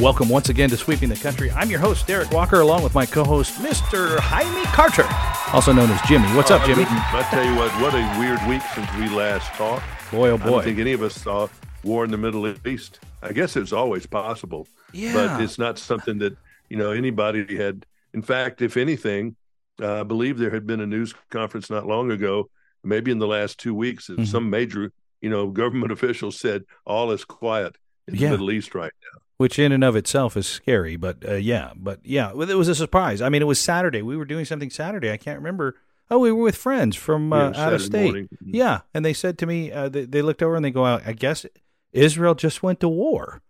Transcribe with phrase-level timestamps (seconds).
[0.00, 1.50] Welcome once again to Sweeping the Country.
[1.50, 4.18] I'm your host, Derik Walker, along with my co host, Mr.
[4.20, 5.04] Jaime Carter,
[5.52, 6.26] also known as Jimmy.
[6.36, 6.84] What's up, Jimmy?
[6.86, 9.84] I tell you what, what a weird week since we last talked.
[10.12, 10.44] Boy, oh boy.
[10.44, 11.48] I don't think any of us saw
[11.82, 13.00] war in the Middle East.
[13.22, 15.14] I guess it's always possible, yeah.
[15.14, 16.36] but it's not something that
[16.70, 17.84] you know anybody had.
[18.14, 19.34] In fact, if anything,
[19.82, 22.50] uh, I believe there had been a news conference not long ago,
[22.84, 24.26] maybe in the last two weeks, that Mhm.
[24.28, 27.76] some major you know government officials said all is quiet
[28.06, 28.28] in Yeah.
[28.28, 29.20] the Middle East right now.
[29.38, 32.74] Which in and of itself is scary, but uh, yeah, but yeah, it was a
[32.74, 33.22] surprise.
[33.22, 34.02] I mean, it was Saturday.
[34.02, 35.12] We were doing something Saturday.
[35.12, 35.76] I can't remember.
[36.10, 38.02] Oh, we were with friends from uh, Yeah, out of state.
[38.04, 38.28] morning.
[38.44, 41.12] Yeah, and they said to me, uh, they, they looked over and they go, "I
[41.12, 41.46] guess
[41.92, 43.40] Israel just went to war,"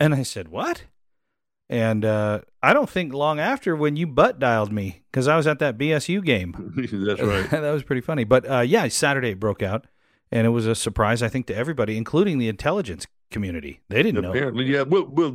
[0.00, 0.84] and I said, "What?"
[1.70, 5.46] And uh, I don't think long after when you butt dialed me because I was
[5.46, 6.72] at that BSU game.
[6.92, 7.48] That's right.
[7.50, 8.24] that was pretty funny.
[8.24, 9.86] But uh, yeah, Saturday it broke out,
[10.32, 13.74] and it was a surprise, I think, to everybody, including the intelligence community.
[13.92, 14.30] They didn't know.
[14.30, 14.82] Apparently, yeah.
[14.92, 15.32] Well, well,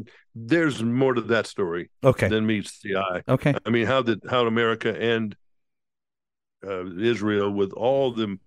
[0.53, 2.27] there's more to that story Okay.
[2.33, 3.19] than meets the eye.
[3.35, 3.53] Okay.
[3.65, 5.35] I mean, how did how America and
[6.69, 8.37] uh, Israel, with all the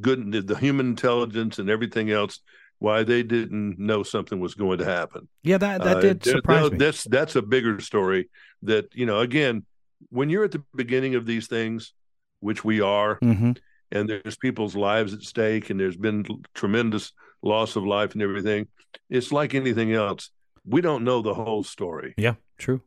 [0.00, 2.40] good, the human intelligence and everything else,
[2.78, 5.28] why they didn't know something was going to happen?
[5.42, 6.78] Yeah, that that Uh, did there- surprise me.
[6.78, 8.28] That's that's a bigger story.
[8.62, 9.64] That you know, again,
[10.10, 11.92] when you're at the beginning of these things,
[12.40, 13.52] which we are, hmm
[13.92, 16.24] and there's people's lives at stake, and there's been
[16.54, 17.12] tremendous
[17.44, 18.66] loss of life and everything.
[19.08, 20.30] It's like anything else.
[20.66, 22.14] We don't know the whole story.
[22.16, 22.80] Yeah, true.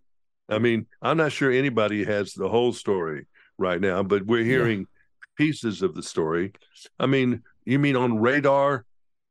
[0.50, 4.88] I mean, I'm not sure anybody has the whole story right now, but we're hearing
[5.38, 6.54] pieces of the story.
[7.00, 8.86] I mean, you mean on radar,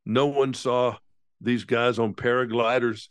[0.05, 0.97] no one saw
[1.41, 3.09] these guys on paragliders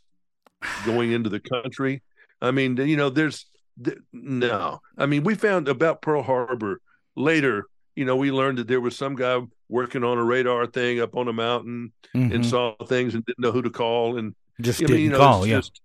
[0.85, 2.01] going into the country?
[2.41, 3.45] I mean, you know, there's
[3.83, 4.79] th- no.
[4.97, 6.81] I mean, we found about Pearl Harbor
[7.15, 7.65] later.
[7.95, 11.15] You know, we learned that there was some guy working on a radar thing up
[11.15, 12.33] on a mountain Mhm.
[12.35, 15.17] and saw things and didn't know who to call and Just I didn't you know,
[15.17, 15.45] call.
[15.47, 15.57] Yeah.
[15.57, 15.81] just-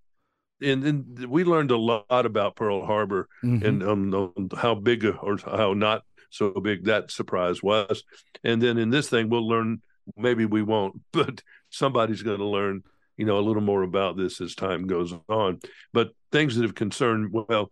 [0.61, 3.63] and then we learned a lot about Pearl Harbor Mhm.
[3.65, 8.03] and um, how big or how not so big that surprise was.
[8.43, 9.81] And then in this thing, we'll learn.
[10.15, 12.83] Maybe we won't, but somebody's going to learn.
[13.17, 15.59] You know, a little more about this as time goes on.
[15.93, 17.31] But things that have concerned.
[17.33, 17.69] Well,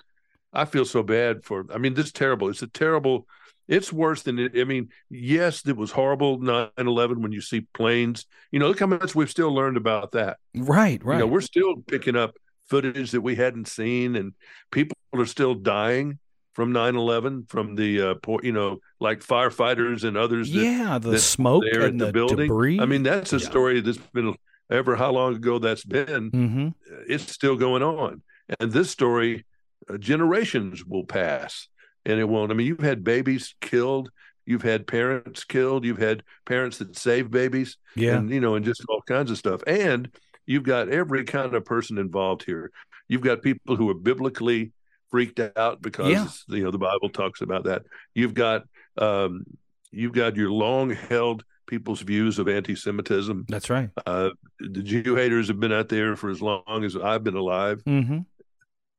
[0.51, 1.65] I feel so bad for.
[1.73, 2.49] I mean, this is terrible.
[2.49, 3.27] It's a terrible.
[3.69, 4.53] It's worse than it.
[4.57, 8.25] I mean, yes, it was horrible 9-11 when you see planes.
[8.51, 10.37] You know, look how much we've still learned about that.
[10.55, 11.13] right, right.
[11.15, 12.35] You know, we're still picking up
[12.67, 14.33] footage that we hadn't seen, and
[14.71, 16.19] people are still dying
[16.53, 20.51] from 9/11 from the uh, poor, you know, like firefighters and others.
[20.51, 22.47] That, yeah, the smoke there and the, the, building.
[22.47, 22.79] debris.
[22.81, 23.49] I mean, that's a Yeah.
[23.49, 24.35] story that's been
[24.69, 26.29] ever how long ago that's been.
[26.31, 26.67] hmm
[27.07, 28.23] It's still going on,
[28.59, 29.45] and this story,
[29.89, 31.67] uh, generations will pass,
[32.05, 32.51] and it won't.
[32.51, 34.09] I mean, you've had babies killed.
[34.45, 35.85] You've had parents killed.
[35.85, 38.15] You've had parents that save babies Yeah.
[38.17, 39.61] and you know, and just all kinds of stuff.
[39.67, 40.09] And
[40.45, 42.71] you've got every kind of person involved here.
[43.07, 44.71] You've got people who are biblically
[45.11, 46.27] freaked out because Yeah.
[46.55, 47.83] you know the Bible talks about that.
[48.15, 48.63] You've got
[48.97, 49.45] um,
[49.91, 53.45] you've got your long held people's views of anti-Semitism.
[53.47, 53.89] That's right.
[54.07, 57.81] Uh, the Jew haters have been out there for as long as I've been alive.
[57.85, 58.19] hmm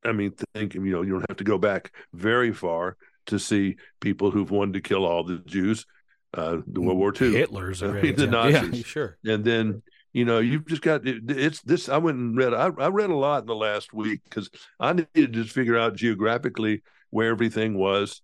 [0.04, 2.96] I mean, think you know, you don't have to go back very far
[3.26, 5.86] to see people who've wanted to kill all the Jews.
[6.32, 7.32] Uh, the World War II.
[7.32, 8.50] Hitler's I mean, the example.
[8.50, 8.86] Yeah, Nazis.
[8.86, 9.18] sure.
[9.24, 12.70] and then you know you've just got it, it's this i went and read I,
[12.78, 15.96] I read a lot in the last week because i needed to just figure out
[15.96, 18.22] geographically where everything was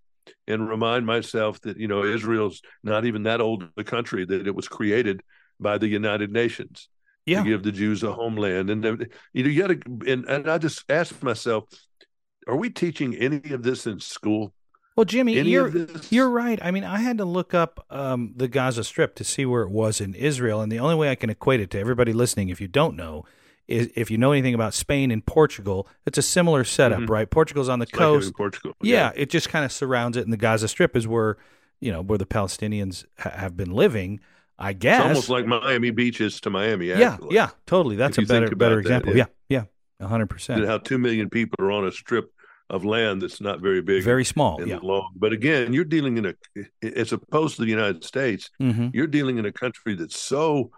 [0.49, 4.55] and remind myself that you know israel's not even that old a country that it
[4.55, 5.23] was created
[5.61, 6.89] by the united nations
[7.27, 7.43] Yeah.
[7.43, 8.85] to give the jews a homeland and
[9.33, 11.65] you know you got to and, and i just asked myself
[12.47, 14.55] are we teaching any of this in school
[14.97, 15.71] Well, Jimmy, any you're
[16.11, 16.59] You're right.
[16.63, 19.71] I mean, I had to look up um, the Gaza Strip to see where it
[19.71, 22.61] was in Israel, and the only way I can equate it to everybody listening, if
[22.63, 23.25] you don't know,
[23.69, 27.11] is if you know anything about Spain and Portugal, it's a similar setup, Mhm.
[27.11, 27.29] right?
[27.29, 28.35] Portugal's on the It's like coast.
[28.37, 31.37] portugal yeah, it just kind of surrounds it, and the Gaza Strip is where
[31.81, 34.21] you know where the Palestinians ha- have been living.
[34.59, 37.35] I guess it's almost like miami beach is to miami yeah, actually.
[37.35, 37.97] yeah, totally.
[37.97, 39.17] That's If a better better example.
[39.17, 39.27] yeah.
[39.49, 39.65] Yeah,
[40.01, 40.65] yeah, hundred percent.
[40.67, 42.31] how two million people are on a strip
[42.69, 44.61] of land that's not very big, Very small.
[44.61, 44.79] and Yeah.
[44.83, 45.11] long.
[45.15, 46.35] But again, you're dealing in a,
[46.83, 50.71] as opposed to the United States, hmm you're dealing in a country that's so,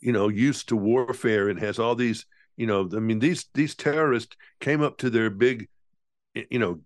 [0.00, 3.74] you know, used to warfare and has all these, you know, I mean, these these
[3.76, 5.68] terrorists came up to their big,
[6.50, 6.80] you know,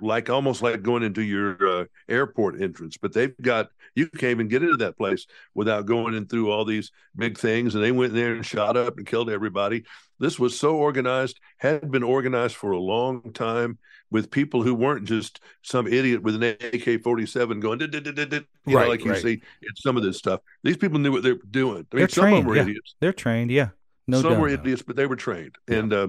[0.00, 4.48] like almost like going into your uh, airport entrance, but they've got you can't even
[4.48, 8.10] get into that place without going in through all these big things, and they went
[8.12, 9.84] in there and shot up and killed everybody.
[10.18, 13.78] This was so organized, had been organized for a long time
[14.10, 17.90] with people who weren't just some idiot with an AK forty seven going, you
[18.66, 20.40] Right, know, like you see in some of this stuff.
[20.62, 21.86] These people knew what they were doing.
[21.92, 22.62] I mean, They're some of them trained, were yeah.
[22.62, 22.94] idiots.
[23.00, 23.50] They're trained.
[23.50, 23.68] Yeah.
[24.06, 25.56] No Some were idiots, but they were trained.
[25.68, 26.08] And uh,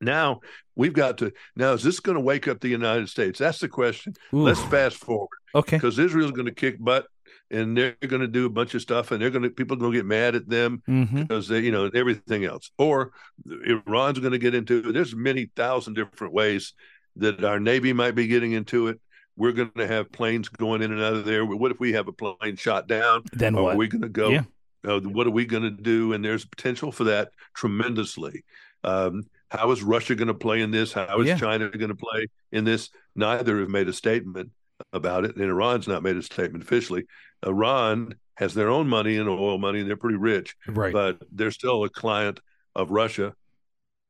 [0.00, 0.40] now
[0.76, 1.32] we've got to.
[1.56, 3.38] Now, is this going to wake up the United States?
[3.38, 4.14] That's the question.
[4.32, 5.76] Ooh, Let's fast forward okay.
[5.76, 7.06] because Israel's going to kick butt,
[7.50, 9.80] and they're going to do a bunch of stuff, and they're going to people are
[9.80, 12.70] going to get mad at them hmm because they, you know, everything else.
[12.78, 13.12] Or
[13.46, 14.92] Iran's going to get into it.
[14.92, 16.74] There's many thousand different ways
[17.16, 19.00] that our Navy might be getting into it.
[19.36, 21.44] We're going to have planes going in and out of there.
[21.44, 23.22] What if we have a plane shot down?
[23.32, 23.76] Then Are what?
[23.76, 24.30] we going to go?
[24.30, 24.42] Yeah.
[24.86, 26.12] Uh, what are we going to do?
[26.12, 28.44] And there's potential for that tremendously.
[28.84, 30.92] Um, how is Russia going to play in this?
[30.92, 31.38] How is Yeah.
[31.38, 32.90] China going to play in this?
[33.14, 34.50] Neither have made a statement
[34.92, 37.06] about it, and Iran's not made a statement officially.
[37.44, 40.92] Iran has their own money and oil money, and they're pretty rich, right.
[40.92, 42.40] but they're still a client
[42.74, 43.34] of Russia.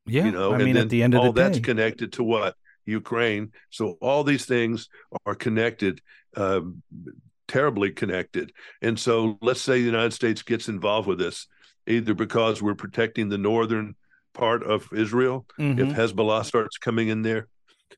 [0.05, 0.25] yeah.
[0.25, 2.23] You know, I and mean, at the end of all the day, that's connected to
[2.23, 3.51] what Ukraine.
[3.69, 4.89] So all these things
[5.25, 6.01] are connected,
[6.35, 6.83] um,
[7.47, 8.51] terribly connected.
[8.81, 11.47] And so let's say the United States gets involved with this,
[11.87, 13.95] either because we're protecting the northern
[14.33, 15.79] part of Israel, Mhm.
[15.79, 17.47] if Hezbollah starts coming in there,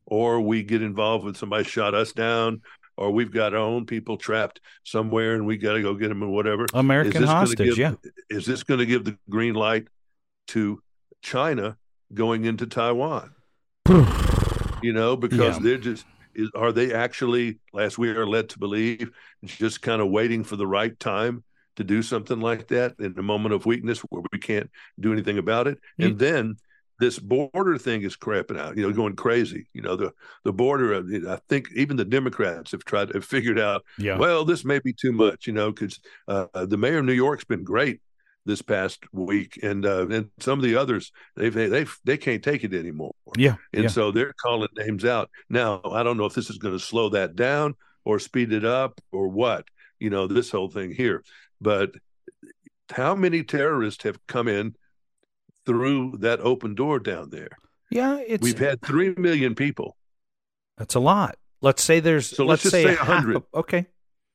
[0.06, 2.62] or we get involved with somebody shot us down,
[2.98, 6.24] or we've got our own people trapped somewhere and we got to go get them
[6.24, 6.66] or whatever.
[6.74, 7.58] American hostage.
[7.76, 7.94] give- yeah.
[8.30, 9.88] Is this going to give the green light
[10.50, 10.82] to
[11.22, 11.78] China
[12.14, 13.32] going into Taiwan?
[14.84, 15.64] You know, because Yeah.
[15.64, 19.12] they're just is, are they actually, as we are led to believe,
[19.46, 21.44] just kind of waiting for the right time
[21.82, 24.70] to do something like that in a moment of weakness where we can't
[25.00, 25.80] do anything about it?
[26.00, 26.56] And then
[27.00, 29.68] this border thing is crapping out, you know, going crazy.
[29.74, 30.14] You know, the
[30.44, 31.04] the border.
[31.28, 34.18] I think even the Democrats have tried have figured out yeah.
[34.18, 37.44] well, this may be too much, you know, because uh, the mayor of New York's
[37.44, 38.02] been great
[38.46, 42.64] this past week, and uh, and some of the others they've they they can't take
[42.64, 43.56] it anymore, yeah.
[43.74, 43.90] and yeah.
[43.90, 45.30] so they're calling names out.
[45.50, 48.66] Now, I don't know if this is going to slow that down or speed it
[48.66, 49.66] up or what,
[50.00, 51.24] you know, this whole thing here.
[51.62, 51.92] But
[52.92, 54.76] how many terrorists have come in
[55.66, 57.58] through that open door down there?
[57.90, 58.18] Yeah.
[58.26, 59.96] It's We've had three million people.
[60.78, 61.36] that's a lot.
[61.62, 62.28] Let's say there's.
[62.28, 63.44] So let's just say, say a 100.
[63.54, 63.86] Okay.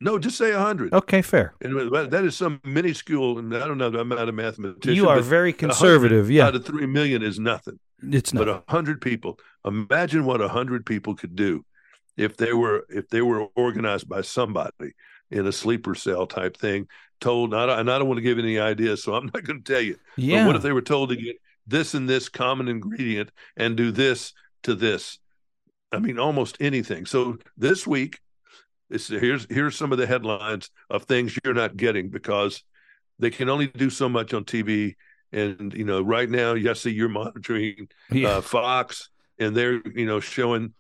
[0.00, 0.92] No, just say a hundred.
[0.92, 1.22] Okay.
[1.22, 1.54] Fair.
[1.62, 1.74] And
[2.12, 3.38] that- is some minuscule.
[3.38, 3.86] And I don't know.
[3.88, 4.94] I'm not a mathematician.
[4.94, 6.30] You are very conservative.
[6.30, 6.46] Yeah.
[6.46, 7.78] Out of three million is nothing.
[8.02, 9.38] It's But a hundred people.
[9.64, 11.64] Imagine what a hundred people could do
[12.16, 14.92] if they were if they were organized by somebody
[15.30, 16.88] in a sleeper cell type thing.
[17.20, 19.42] Told, and I don't, and I don't want to give any ideas, so I'm not
[19.44, 19.96] going to tell you.
[20.16, 20.40] yeah.
[20.42, 21.36] But what if they were told to get
[21.66, 24.32] this and this common ingredient and do this
[24.64, 25.18] to this?
[25.92, 27.06] I mean, almost anything.
[27.06, 28.20] So this week,
[28.90, 32.62] it's, here's here's some of the headlines of things you're not getting because
[33.18, 34.94] they can only do so much on TV.
[35.32, 38.28] And you know, right now, you see you're monitoring yeah.
[38.28, 39.08] uh, Fox,
[39.38, 40.74] and they're you know showing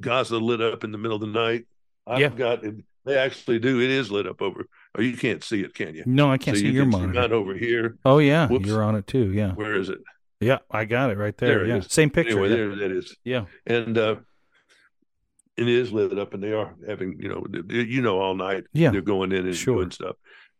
[0.00, 1.66] Gaza lit up in the middle of the night.
[2.06, 2.28] I've Yeah.
[2.28, 2.62] got
[3.04, 3.80] they actually do.
[3.80, 4.66] It is lit up over.
[4.96, 6.02] Or you can't see it, can you?
[6.06, 7.20] no, I can't so see you your can see monitor.
[7.20, 7.98] mine over here.
[8.04, 8.66] Oh yeah, Whoops.
[8.66, 9.30] you're on it too.
[9.32, 9.52] Yeah.
[9.52, 9.98] Where is it?
[10.40, 10.58] Yeah.
[10.70, 11.48] I got it right there.
[11.58, 11.76] There it yeah.
[11.76, 11.86] is.
[11.92, 12.32] Same picture.
[12.44, 12.56] Anyway, yeah.
[12.56, 13.16] there that is.
[13.24, 13.44] yeah.
[13.66, 14.16] and uh
[15.56, 18.90] it is lit up and they are having you know you know all night Yeah.
[18.90, 19.76] they're going in and Sure.
[19.76, 20.16] doing stuff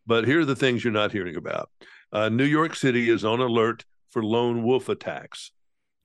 [0.06, 1.70] but here are the things you're not hearing about
[2.12, 5.50] uh, new york city is on alert for lone wolf attacks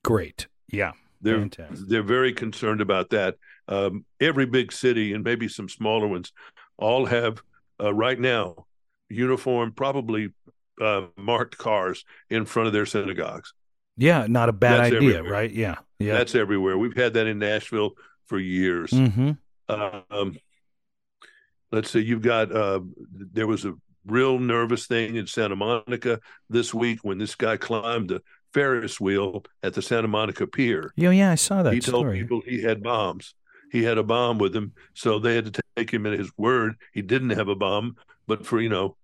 [0.04, 0.46] Great.
[0.68, 0.92] Yeah.
[1.22, 1.88] they're Fantastic.
[1.88, 3.36] they're very concerned about that
[3.68, 6.32] um, every big city and maybe some smaller ones
[6.76, 7.42] all have
[7.80, 8.66] uh, right now
[9.08, 10.30] uniform probably
[10.80, 13.52] uh, marked cars in front of their synagogues
[13.96, 14.26] Yeah.
[14.28, 15.32] Not a bad That's idea, everywhere.
[15.32, 15.50] right?
[15.50, 15.76] Yeah.
[15.98, 16.14] Yeah.
[16.14, 17.92] that's everywhere we've had that in nashville
[18.26, 19.32] for years mm-hmm.
[19.68, 20.36] um,
[21.72, 23.74] let's see, you've got uh, there was a
[24.06, 29.44] real nervous thing in Santa Monica this week when this guy climbed the Ferris wheel
[29.62, 30.92] at the Santa Monica Pier.
[30.96, 31.10] Yeah.
[31.10, 31.32] Yeah.
[31.32, 33.34] I saw that he told people he had bombs.
[33.72, 36.74] He had a bomb with him, so they had to take him at his word.
[36.92, 38.96] He didn't have a bomb, but for you know,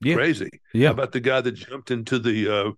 [0.00, 0.14] Yeah.
[0.14, 0.60] crazy.
[0.72, 0.88] Yeah.
[0.88, 2.70] How about the guy that jumped into the uh,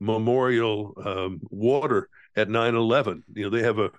[0.00, 3.22] memorial um, water at 9-11?
[3.34, 3.90] You know, they have a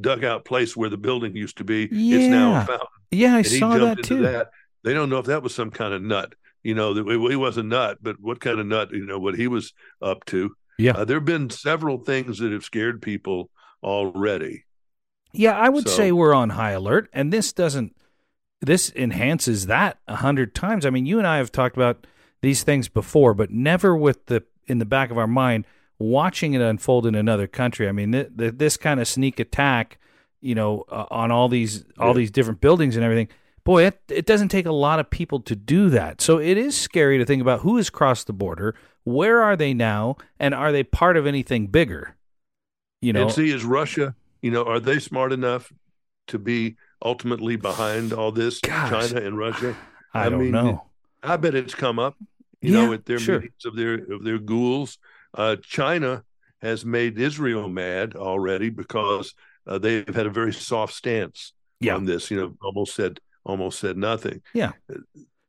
[0.00, 1.84] dugout place where the building used to be.
[1.84, 2.62] It's now Yeah.
[2.62, 3.34] a fountain Yeah.
[3.34, 4.22] I and saw that too.
[4.22, 4.50] that.
[4.84, 6.34] They don't know if that was some kind of nut.
[6.64, 8.90] You know, that he was a nut, but what kind of nut?
[8.92, 10.54] You know, what he was up to.
[10.76, 10.92] Yeah.
[10.92, 13.48] Uh, there have been several things that have scared people
[13.82, 14.64] already.
[15.32, 17.94] Yeah, I would So- say we're on high alert, and this doesn't.
[18.60, 20.84] This enhances that a hundred times.
[20.84, 22.06] I mean, you and I have talked about
[22.40, 25.64] these things before, but never with the in the back of our mind
[25.98, 27.88] watching it unfold in another country.
[27.88, 29.98] I mean, th- th- this kind of sneak attack,
[30.40, 32.14] you know, uh, on all these all Yeah.
[32.14, 33.28] these different buildings and everything.
[33.64, 36.20] Boy, it, it doesn't take a lot of people to do that.
[36.20, 38.74] So it is scary to think about who has crossed the border,
[39.04, 42.16] where are they now, and are they part of anything bigger?
[43.02, 44.14] You know, and see, is Russia?
[44.42, 45.72] You know, are they smart enough
[46.28, 48.60] to be ultimately behind all this?
[48.60, 49.10] Gosh.
[49.10, 49.76] China and Russia.
[50.14, 50.84] I, I don't mean, know.
[51.22, 52.16] I bet it's come up.
[52.60, 53.40] you know, Yeah, at their sure.
[53.40, 54.98] meetings of their of their ghouls.
[55.34, 56.24] Uh, China
[56.62, 59.34] has made Israel mad already because
[59.66, 61.94] uh, they've had a very soft stance Yeah.
[61.94, 62.30] on this.
[62.30, 64.42] You know, almost said almost said nothing.
[64.54, 64.72] Yeah,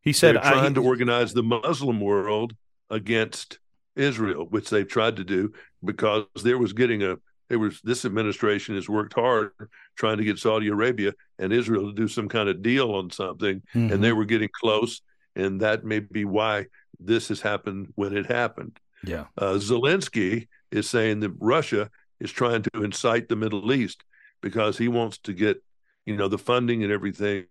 [0.02, 2.54] he said, They're I, trying to organize the Muslim world
[2.90, 3.60] against
[3.96, 5.54] Israel, which they've tried to do
[5.84, 7.18] because there was getting a
[7.50, 9.52] there was this administration has worked hard
[9.96, 13.62] trying to get Saudi Arabia and Israel to do some kind of deal on something,
[13.76, 13.92] Mhm.
[13.92, 15.02] and they were getting close,
[15.36, 16.68] and that may be why
[17.00, 18.80] this has happened when it happened.
[19.04, 19.26] yeah.
[19.38, 21.90] Uh, Zelensky is saying that Russia
[22.20, 24.04] is trying to incite the Middle East
[24.42, 25.64] because he wants to get,
[26.06, 27.46] you know, the funding and everything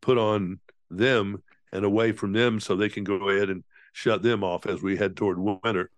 [0.00, 0.60] put on
[0.90, 4.82] them and away from them so they can go ahead and shut them off as
[4.82, 5.90] we head toward winter.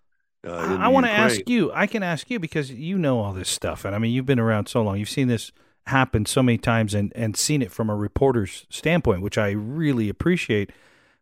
[0.46, 1.72] Uh, I, want to ask you.
[1.72, 4.38] I can ask you because you know all this stuff, and I mean, you've been
[4.38, 4.98] around so long.
[4.98, 5.52] You've seen this
[5.86, 10.08] happen so many times, and and seen it from a reporter's standpoint, which I really
[10.08, 10.70] appreciate.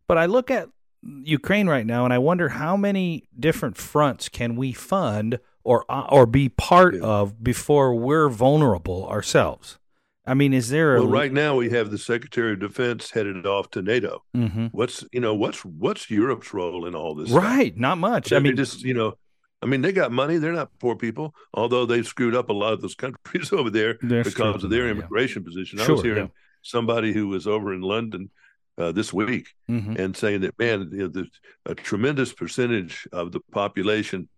[0.06, 0.68] But I look at
[1.02, 6.06] Ukraine right now, and I wonder how many different fronts can we fund or uh,
[6.10, 7.02] or be part Yeah.
[7.02, 9.78] of before we're vulnerable ourselves.
[10.26, 13.44] I mean, is there a Well, right now we have the Secretary of Defense headed
[13.46, 14.22] off to NATO.
[14.34, 14.70] Mhm.
[14.72, 17.28] What's you know what's what's Europe's role in all this?
[17.30, 17.42] stuff?
[17.42, 17.76] right?
[17.76, 18.32] Not much.
[18.32, 19.14] I mean, just you know,
[19.60, 20.38] I mean they got money.
[20.38, 23.98] They're not poor people, although they've screwed up a lot of those countries over there
[24.02, 24.92] they're because of their yeah.
[24.92, 25.78] immigration position.
[25.80, 26.30] I Sure, was hearing yeah.
[26.62, 28.30] somebody who was over in London
[28.78, 29.98] uh, this week Mhm.
[29.98, 31.24] and saying that man, you know,
[31.66, 34.28] a tremendous percentage of the population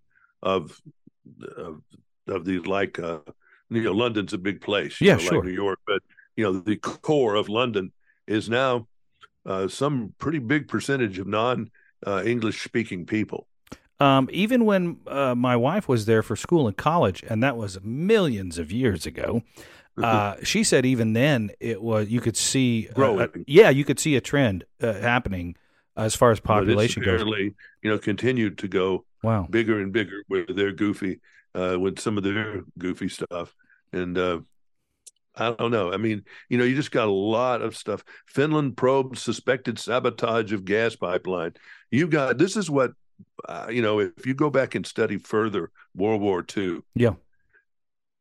[0.42, 0.80] of
[1.56, 1.80] of,
[2.28, 3.20] of the like uh,
[3.70, 5.35] you know London's a big place, Yeah, know, sure.
[5.37, 6.02] like New York, but
[6.37, 7.92] you know the core of London
[8.26, 8.87] is now
[9.44, 11.70] uh, some pretty big percentage of non
[12.06, 13.46] uh, English speaking people.
[13.99, 17.78] Um, even when uh, my wife was there for school and college, and that was
[17.82, 19.42] millions of years ago,
[19.96, 23.20] uh, she said even then it was you could see uh, Growing.
[23.20, 25.56] uh, yeah, you could see a trend uh, happening
[25.96, 27.23] as far as population goes.
[27.82, 29.49] you know, continued to go Wow.
[29.50, 31.20] bigger and bigger with their goofy,
[31.56, 33.54] uh, with some of their goofy stuff.
[33.92, 34.40] And uh,
[35.34, 35.92] I don't know.
[35.92, 38.04] I mean, you know, you just got a lot of stuff.
[38.26, 41.54] Finland probed suspected sabotage of gas pipeline.
[41.90, 42.92] You've got this is what,
[43.48, 47.14] uh, you know, if you go back and study further World War II, Yeah.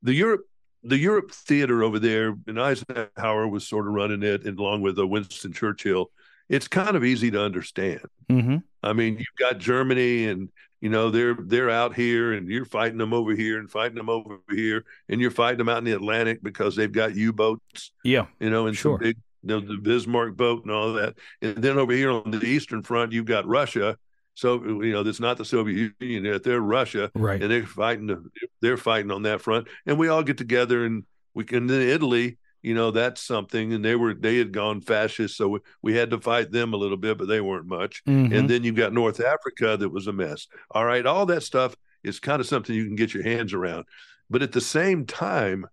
[0.01, 0.45] the Europe.
[0.87, 4.99] The Europe theater over there, and Eisenhower was sort of running it, and along with
[4.99, 6.11] uh, Winston Churchill.
[6.47, 8.01] It's kind of easy to understand.
[8.29, 8.57] Mm-hmm.
[8.83, 10.49] I mean, you've got Germany, and
[10.85, 14.07] you know they're they're out here, and you're fighting them over here, and fighting them
[14.07, 18.27] over here, and you're fighting them out in the Atlantic because they've got U-boats, Yeah.
[18.39, 18.99] you know, and Sure.
[18.99, 21.15] big, you know, the Bismarck boat and all that.
[21.41, 23.97] And then over here on the eastern front, you've got Russia.
[24.35, 27.41] So you know, that's not the Soviet Union; they're- they're Russia, Right.
[27.41, 28.29] and they're fighting.
[28.61, 31.65] They're fighting on that front, and we all get together, and we can.
[31.65, 35.59] Then Italy, you know, that's something, and they were they had gone fascist, so we,
[35.83, 38.03] we had to fight them a little bit, but they weren't much.
[38.05, 38.35] Mhm.
[38.37, 40.47] And then you've got North Africa that was a mess.
[40.71, 43.85] All right, all that stuff is kind of something you can get your hands around,
[44.29, 45.67] but at the same time,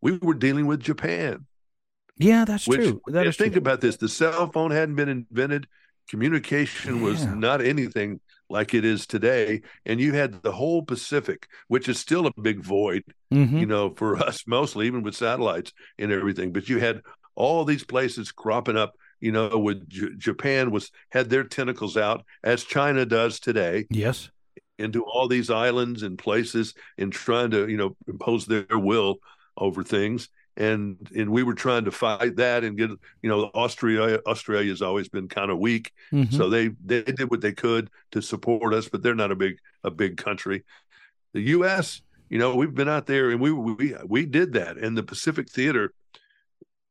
[0.00, 1.46] we were dealing with Japan.
[2.18, 3.00] yeah, that's Which true.
[3.06, 3.60] That is think true.
[3.60, 5.66] about this: the cell phone hadn't been invented.
[6.10, 8.20] Communication was not anything
[8.54, 12.60] like it is today, and you had the whole Pacific, which is still a big
[12.62, 13.58] void, Mhm.
[13.60, 16.52] you know, for us mostly, even with satellites and everything.
[16.52, 17.02] But you had
[17.34, 18.92] all these places cropping up.
[19.20, 24.28] You know, with J- Japan was had their tentacles out as China does today Yes.
[24.78, 29.16] into all these islands and places and trying to you know impose their will
[29.56, 32.90] over things and and we were trying to fight that and get
[33.22, 36.32] you know Austria Australia's always been kind of weak Mhm.
[36.32, 39.56] so they they did what they could to support us but they're not a big
[39.82, 40.62] a big country
[41.32, 44.96] the US you know we've been out there and we we we did that and
[44.96, 45.92] the Pacific Theater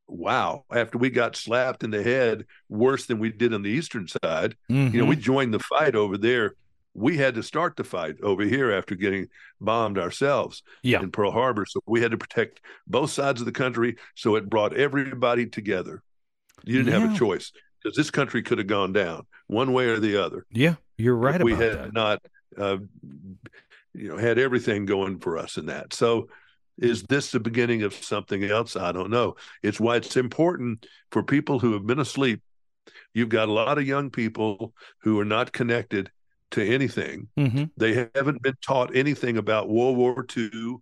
[0.08, 4.08] wow after we got slapped in the head worse than we did on the eastern
[4.08, 6.56] side you know, we joined the fight over there.
[6.94, 9.28] We had to start the fight over here after getting
[9.60, 11.02] bombed ourselves Yeah.
[11.02, 11.66] in Pearl Harbor.
[11.68, 13.96] So we had to protect both sides of the country.
[14.16, 16.04] So it brought everybody together.
[16.64, 20.00] You didn't have a choice because this country could have gone down one way or
[20.00, 20.46] the other.
[20.52, 21.94] yeah, you're right if we had that.
[21.94, 22.22] not,
[22.58, 22.78] uh,
[23.94, 25.94] you know, had everything going for us in that.
[25.94, 26.30] So
[26.78, 28.76] is this the beginning of something else?
[28.76, 29.36] I don't know.
[29.62, 32.42] It's why it's important for people who have been asleep.
[33.14, 36.10] You've got a lot of young people who are not connected
[36.54, 37.28] to anything.
[37.38, 37.70] Mhm.
[37.78, 40.76] They haven't been taught anything about World War II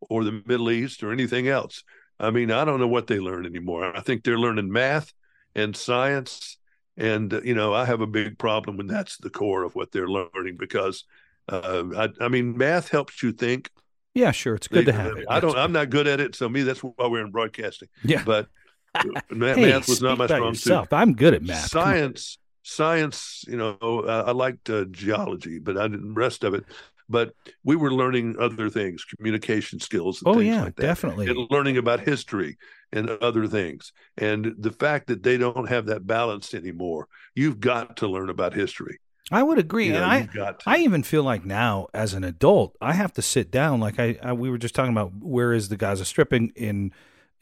[0.00, 1.82] or the Middle East or anything else.
[2.20, 3.96] I mean, I don't know what they learn anymore.
[3.96, 5.12] I think they're learning math
[5.54, 6.56] and science.
[6.96, 10.08] And, you know, I have a big problem when that's the core of what they're
[10.08, 11.04] learning because,
[11.48, 13.70] uh, I, I mean, math helps you think.
[14.14, 14.56] Yeah, sure.
[14.56, 15.26] It's good They- to have it.
[15.30, 16.34] I don't, I'm not good at it.
[16.34, 17.88] So, me, that's why we're in broadcasting.
[18.02, 18.24] Yeah.
[18.24, 18.48] But
[19.30, 20.88] ma- Hey, math was not my strong suit.
[20.92, 21.68] I'm good at math.
[21.70, 26.64] Science science, you know, I, I liked uh, geology, but I didn't rest of it.
[27.10, 27.32] But
[27.64, 30.22] we were learning other things, communication skills.
[30.26, 31.26] oh things yeah, like that, definitely.
[31.28, 32.58] and learning about history
[32.92, 33.92] and other things.
[34.18, 38.52] And the fact that they don't have that balance anymore, you've got to learn about
[38.52, 38.98] history.
[39.30, 40.54] I would agree, You know, and I.
[40.66, 43.80] I even feel like now as an adult, I have to sit down.
[43.80, 46.92] Like I, I we were just talking about where is the Gaza Strip in, in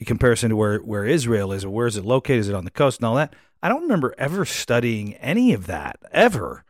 [0.05, 2.41] comparison to where where Israel is, or where is it located?
[2.41, 3.35] Is it on the coast and all that?
[3.63, 6.65] I don't remember ever studying any of that ever.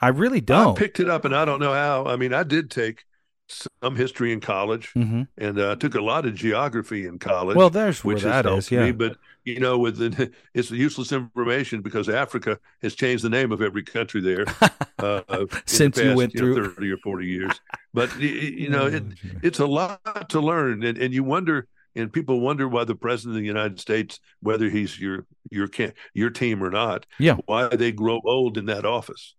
[0.00, 0.76] I really don't.
[0.76, 2.04] picked it up, and I don't know how.
[2.06, 3.04] I mean, I did take
[3.48, 7.56] some history in college, hmm and uh, took a lot of geography in college.
[7.56, 8.70] Well, there's where which that has is.
[8.72, 8.86] Yeah.
[8.86, 8.92] me.
[8.92, 13.62] But you know, with the, it's useless information because Africa has changed the name of
[13.62, 14.44] every country there
[14.98, 17.58] uh, in the Since you past, went know, through- thirty or forty years.
[17.94, 19.04] But you know, it,
[19.42, 23.36] it's a lot to learn, and, and you wonder, and people wonder why the president
[23.36, 25.68] of the United States, whether he's your your
[26.14, 27.36] your team or not, Yeah.
[27.46, 29.34] why they grow old in that office.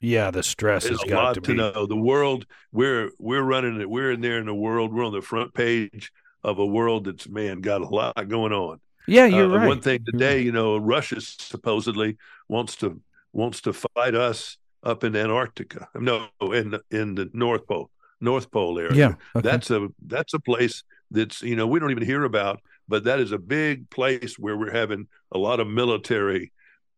[0.00, 1.54] yeah, the stress has There's a got lot to to, be.
[1.56, 1.86] know.
[1.86, 3.88] The world we're we're running it.
[3.90, 4.92] We're in there in the world.
[4.92, 6.12] We're on the front page
[6.44, 8.80] of a world that's man got a lot going on.
[9.08, 9.68] Yeah, you're Uh, right.
[9.68, 12.16] One thing today, you know, Russia supposedly
[12.48, 13.00] wants to
[13.32, 15.88] wants to fight us up in Antarctica.
[15.94, 18.94] No, in the, in the North Pole, North Pole area.
[18.94, 19.48] Yeah, okay.
[19.48, 23.20] that's a that's a place that's you know we don't even hear about, but that
[23.20, 26.52] is a big place where we're having a lot of military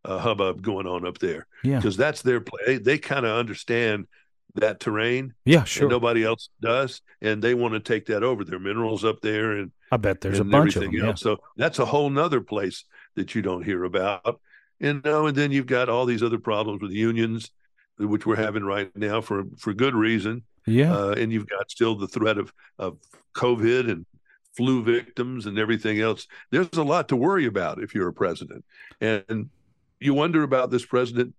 [0.04, 1.76] uh, hubbub going on up there Yeah.
[1.76, 2.60] because that's their play.
[2.66, 4.06] They, they kind of understand
[4.54, 5.88] that terrain, Yeah, and sure.
[5.88, 8.44] nobody else does, and they want to take that over.
[8.44, 10.88] their minerals up there, and I bet there's a bunch of them.
[10.90, 11.14] everything Yeah.
[11.14, 12.84] So that's a whole nother place
[13.14, 14.40] that you don't hear about.
[14.80, 17.50] And know, and then you've got all these other problems with unions,
[17.98, 20.44] which we're having right now for for good reason.
[20.70, 20.92] Yeah.
[20.94, 22.98] Uh, and you've got still the threat of of
[23.34, 24.06] COVID and
[24.56, 26.26] flu victims and everything else.
[26.50, 28.64] There's a lot to worry about if you're a president,
[29.00, 29.50] and
[30.00, 31.34] you wonder about this president.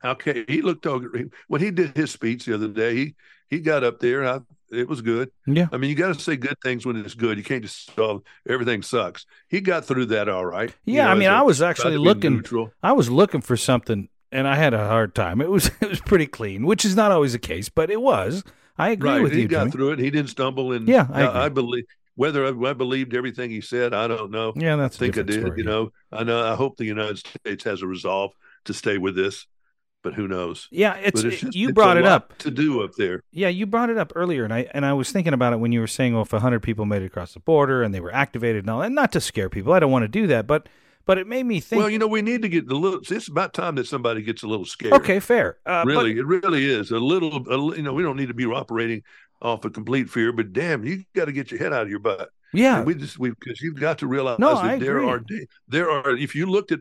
[0.00, 1.10] How can he looked over
[1.48, 2.94] when he did his speech the other day?
[2.96, 3.14] He
[3.48, 4.26] he got up there.
[4.26, 5.30] I, it was good.
[5.46, 5.68] yeah.
[5.70, 7.36] I mean, you got to say good things when it's good.
[7.36, 9.26] You can't just oh, everything sucks.
[9.48, 10.74] He got through that all right.
[10.86, 12.36] you Yeah, know, I mean, a- I was actually looking.
[12.36, 12.72] neutral.
[12.82, 15.40] I was looking for something, and I had a hard time.
[15.40, 18.44] It was it was pretty clean, which is not always the case, but it was.
[18.78, 19.70] I agree Right, with he you, He got Jimmy.
[19.70, 19.98] through it.
[19.98, 20.72] He didn't stumble.
[20.72, 24.52] And Yeah, I I, believe whether I, I believed everything he said, I don't know.
[24.56, 25.40] Yeah, that's I think I did.
[25.42, 25.58] story.
[25.58, 26.42] You know, I know.
[26.42, 28.32] I hope the United States has a resolve
[28.64, 29.46] to stay with this,
[30.02, 30.68] but who knows?
[30.70, 32.36] Yeah, it's, it's just, you it's brought it up.
[32.38, 33.22] to do up there.
[33.30, 35.72] Yeah, you brought it up earlier, and I and I was thinking about it when
[35.72, 38.12] you were saying, well, if hundred people made it across the border and they were
[38.14, 40.68] activated and all, and not to scare people, I don't want to do that, but
[41.06, 41.80] but it made me think.
[41.80, 43.00] well, you know, we need to get a little.
[43.08, 44.94] It's about time that somebody gets a little scared.
[44.94, 45.58] okay, fair.
[45.66, 48.34] Uh, but- really, it really is a little, a, you know, we don't need to
[48.34, 49.02] be operating
[49.40, 51.98] off of complete fear, but damn, you got to get your head out of your
[51.98, 52.30] butt.
[52.52, 55.08] yeah, And we just we because you've got to realize No, that I there agree.
[55.40, 56.80] are there are if you looked at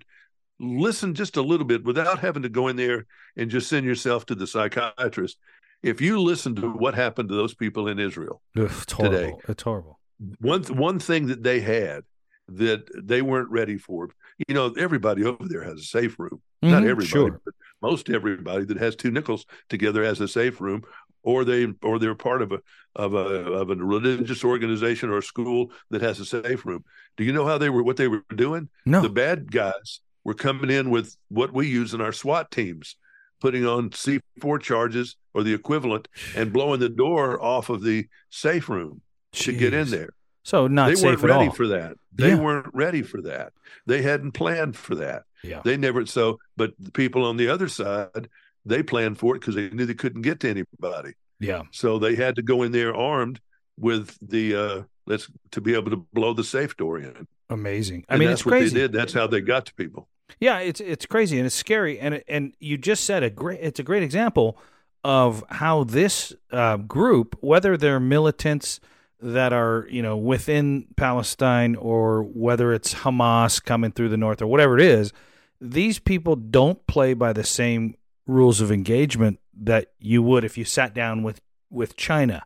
[0.60, 3.06] listen just a little bit without having to go in there
[3.36, 5.38] and just send yourself to the psychiatrist.
[5.82, 9.18] If you listen to what happened to those people in Israel, Ugh, it's horrible.
[9.18, 9.34] today.
[9.48, 10.00] It's horrible.
[10.40, 12.04] one one thing that they had
[12.50, 14.10] that they weren't ready for,
[14.48, 16.42] you know, everybody over there has a safe room.
[16.62, 17.42] Not Mhm, everybody, sure.
[17.44, 20.84] but most everybody that has two nickels together has a safe room,
[21.24, 22.60] or they or they're part of a
[22.96, 26.84] of a of a religious organization or a school that has a safe room.
[27.18, 28.70] Do you know how they were what they were doing?
[28.86, 32.96] No, The bad guys were coming in with what we use in our SWAT teams,
[33.40, 38.70] putting on C4 charges or the equivalent and blowing the door off of the safe
[38.70, 39.02] room
[39.34, 41.54] to get in there So not they safe weren't at ready all.
[41.54, 41.98] for that.
[42.14, 42.36] They Yeah.
[42.40, 43.54] weren't ready for that.
[43.86, 45.24] They hadn't planned for that.
[45.44, 46.40] yeah, They never so.
[46.58, 48.28] But the people on the other side,
[48.66, 51.14] they planned for it because they knew they couldn't get to anybody.
[51.40, 51.64] yeah.
[51.72, 53.40] So they had to go in there armed
[53.78, 57.28] with the uh let's to be able to blow the safe door in.
[57.50, 58.06] Amazing.
[58.08, 58.74] I And mean, that's it's what crazy.
[58.76, 58.92] they did.
[58.94, 60.08] That's how they got to people.
[60.40, 63.80] Yeah, it's it's crazy and it's scary and and you just said a great it's
[63.80, 64.58] a great example
[65.04, 68.80] of how this uh, group, whether they're militants
[69.22, 74.48] that are you know within Palestine or whether it's Hamas coming through the north or
[74.48, 75.14] whatever it is,
[75.60, 77.96] these people don't play by the same
[78.28, 82.44] rules of engagement that you would if you sat down with with China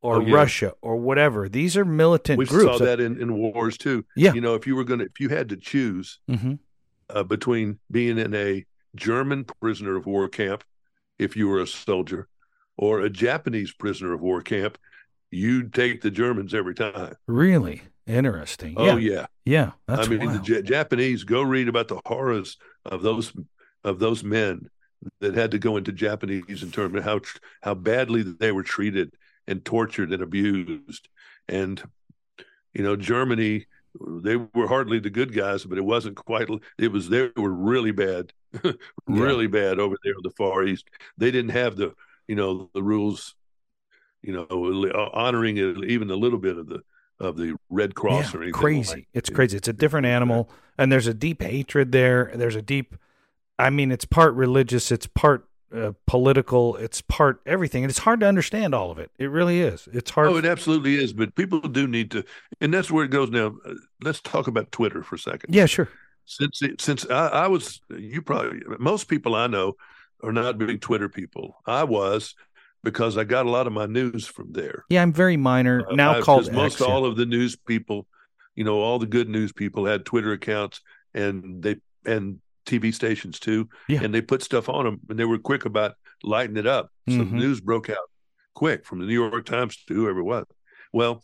[0.00, 0.34] or Oh, yeah.
[0.34, 1.48] Russia or whatever.
[1.48, 2.78] These are militant We groups.
[2.78, 4.04] saw that in, in wars too.
[4.16, 4.32] Yeah.
[4.32, 6.54] You know, if you were gonna if you had to choose hmm
[7.10, 10.62] uh, between being in a German prisoner of war camp,
[11.18, 12.28] if you were a soldier,
[12.76, 14.76] or a Japanese prisoner of war camp,
[15.30, 17.14] you'd take the Germans every time.
[17.26, 18.74] Really interesting.
[18.76, 19.70] Oh yeah, yeah, yeah.
[19.86, 20.38] That's I mean wild.
[20.38, 21.24] the J- Japanese.
[21.24, 23.32] Go read about the horrors of those
[23.84, 24.68] of those men
[25.20, 27.04] that had to go into Japanese internment.
[27.04, 27.20] How
[27.62, 29.14] how badly they were treated
[29.46, 31.08] and tortured and abused,
[31.48, 31.82] and
[32.74, 33.66] you know Germany.
[34.00, 36.48] They were hardly the good guys, but it wasn't quite.
[36.78, 38.32] It was they were really bad
[39.06, 39.50] really yeah.
[39.50, 40.88] bad over there in the Far East.
[41.16, 41.94] They didn't have the
[42.26, 43.34] you know the rules,
[44.22, 46.82] you know, honoring it, even a little bit of the
[47.20, 48.60] of the Red Cross yeah, or anything.
[48.60, 48.94] Crazy.
[48.94, 49.56] Like it's crazy.
[49.56, 52.30] It's a different animal, and there's a deep hatred there.
[52.34, 52.96] There's a deep.
[53.58, 54.92] I mean, it's part religious.
[54.92, 56.76] It's part uh, political.
[56.76, 59.10] It's part everything, and it's hard to understand all of it.
[59.18, 59.88] It really is.
[59.92, 60.28] It's hard.
[60.28, 61.12] Oh, it absolutely is.
[61.12, 62.24] But people do need to,
[62.60, 63.56] and that's where it goes now.
[63.64, 65.54] Uh, let's talk about Twitter for a second.
[65.54, 65.88] Yeah, sure.
[66.26, 69.74] Since it, since I, I was, you probably most people I know
[70.22, 71.56] are not big Twitter people.
[71.66, 72.34] I was
[72.84, 74.84] because I got a lot of my news from there.
[74.88, 76.18] Yeah, I'm very minor uh, now.
[76.18, 78.06] Uh, called most all of the news people,
[78.54, 80.80] you know, all the good news people had Twitter accounts,
[81.14, 83.68] and they and TV stations too.
[83.88, 84.02] Yeah.
[84.02, 86.90] and they put stuff on them, and they were quick about lighting it up.
[87.08, 87.36] So mm-hmm.
[87.36, 87.96] the news broke out
[88.54, 90.44] quick from the New York Times to whoever it was.
[90.92, 91.22] Well,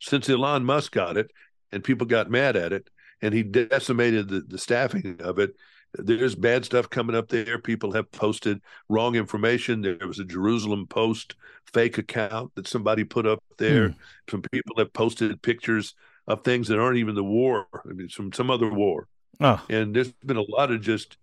[0.00, 1.30] since Elon Musk got it,
[1.72, 2.88] and people got mad at it,
[3.22, 5.54] and he decimated the, the staffing of it,
[5.94, 7.58] there's bad stuff coming up there.
[7.58, 9.80] People have posted wrong information.
[9.80, 11.34] There was a Jerusalem Post
[11.72, 13.88] fake account that somebody put up there.
[13.88, 13.94] Hmm.
[14.30, 15.94] Some people have posted pictures
[16.26, 17.66] of things that aren't even the war.
[17.72, 19.08] I mean, from some other war.
[19.40, 19.62] Oh.
[19.68, 21.16] And there's been a lot of just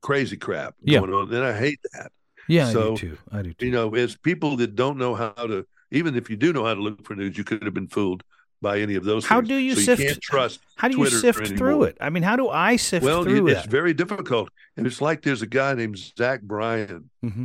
[0.00, 1.00] crazy crap yeah.
[1.00, 2.12] going on, and I hate that.
[2.48, 3.18] Yeah, so, I do too.
[3.30, 3.66] I do too.
[3.66, 6.74] You know, as people that don't know how to, even if you do know how
[6.74, 8.22] to look for news, you could have been fooled
[8.60, 9.24] by any of those.
[9.24, 9.48] How things.
[9.48, 10.02] do you so sift?
[10.02, 10.60] You can't trust.
[10.76, 11.58] How do you Twitter sift anymore.
[11.58, 11.98] through it?
[12.00, 13.56] I mean, how do I sift well, through it, it?
[13.58, 17.44] It's very difficult, and it's like there's a guy named Zach Bryan, mm-hmm.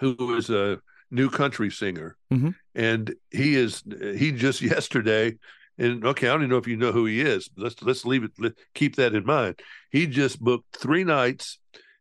[0.00, 0.80] who is a
[1.10, 2.50] new country singer, mm-hmm.
[2.74, 3.82] and he is
[4.16, 5.36] he just yesterday.
[5.78, 7.48] And okay, I don't even know if you know who he is.
[7.56, 8.32] Let's let's leave it.
[8.38, 9.60] Let, keep that in mind.
[9.90, 11.58] He just booked three nights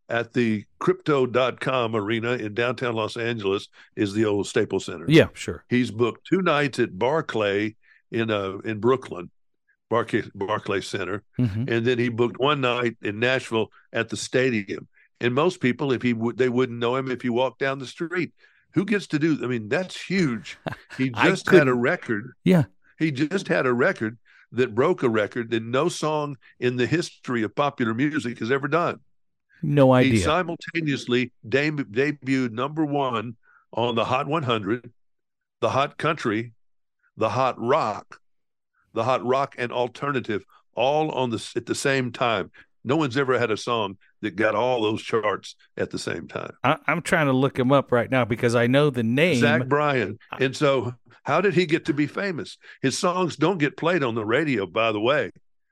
[0.09, 5.05] at the crypto.com arena in downtown Los Angeles is the old Staples Center.
[5.07, 5.63] Yeah, sure.
[5.69, 7.75] He's booked two nights at Barclay
[8.11, 9.29] in uh in Brooklyn,
[9.89, 11.65] Barclay Barclay Center, mm-hmm.
[11.67, 14.87] and then he booked one night in Nashville at the stadium.
[15.21, 17.87] And most people, if he would, they wouldn't know him if you walked down the
[17.87, 18.31] street.
[18.73, 19.37] Who gets to do?
[19.43, 20.57] I mean, that's huge.
[20.97, 22.33] He just had a record.
[22.43, 22.65] Yeah,
[22.97, 24.17] he just had a record
[24.51, 28.67] that broke a record that no song in the history of popular music has ever
[28.67, 28.99] done.
[29.61, 30.13] No idea.
[30.13, 33.35] He simultaneously deb- debuted number one
[33.73, 34.91] on the Hot 100,
[35.61, 36.53] the Hot Country,
[37.19, 38.19] the Hot Rock,
[38.93, 42.49] the Hot Rock and Alternative, all on the at the same time.
[42.85, 46.53] No one's ever had a song that got all those charts at the same time.
[46.63, 49.35] I, am trying to look him up right now because I know the name.
[49.35, 50.17] Zach Bryan.
[50.39, 52.57] And so, how did he get to be famous?
[52.81, 55.31] His songs don't get played on the radio, by the way.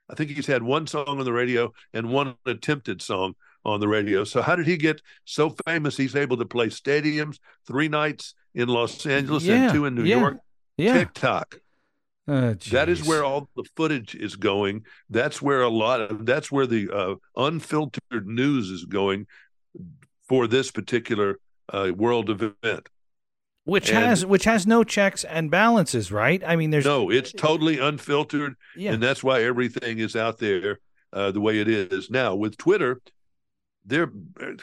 [0.10, 3.88] I think he's had one song on the radio and one attempted song on the
[3.88, 4.26] radio.
[4.26, 5.96] So how did he get so famous?
[5.96, 10.04] He's able to play stadiums three nights in Los Angeles yeah, and two in New
[10.04, 10.38] yeah, York.
[10.78, 10.94] Yeah.
[10.94, 11.60] TikTok.
[12.30, 14.84] Oh, that is where all the footage is going.
[15.10, 19.28] That's where a lot of that's where the uh, unfiltered news is going
[20.28, 21.40] for this particular
[21.72, 22.90] uh, world event.
[23.64, 26.44] Which and, has which has no checks and balances, right?
[26.46, 27.10] I mean, there's no.
[27.10, 28.94] It's totally unfiltered, yeah.
[28.94, 30.80] and that's why everything is out there
[31.14, 32.36] uh, the way it is now.
[32.36, 33.02] With Twitter,
[33.86, 34.12] there